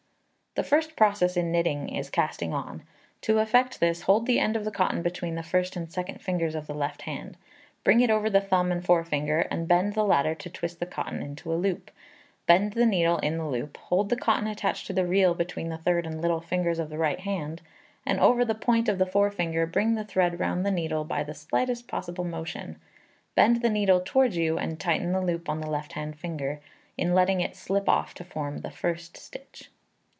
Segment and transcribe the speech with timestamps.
[0.55, 2.83] The first process in knitting is casting on.
[3.21, 6.67] To effect this, hold the end of cotton between the first and second fingers of
[6.67, 7.37] the left hand;
[7.85, 11.21] bring it over the thumb and forefinger, and bend the latter to twist the cotton
[11.21, 11.89] into a loop;
[12.47, 15.77] bend the needle in the loop; hold the cotton attached to the reel between the
[15.77, 17.61] third and little fingers of the right hand,
[18.05, 21.33] and over the point of the forefinger; bring the thread round the needle by the
[21.33, 22.75] slightest possible motion;
[23.35, 26.59] bend the needle towards you, and tighten the loop on the left hand finger,
[26.97, 29.69] in letting it slip off to form the first stitch.